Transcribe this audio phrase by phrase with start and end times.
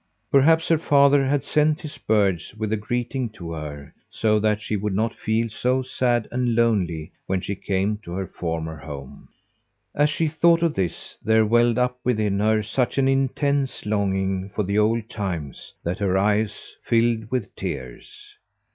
[0.31, 4.75] Perhaps her father had sent his birds with a greeting to her, so that she
[4.75, 9.29] would not feel so sad and lonely when she came to her former home.
[9.93, 14.63] As she thought of this, there welled up within her such an intense longing for
[14.63, 18.33] the old times that her eyes filled with tears.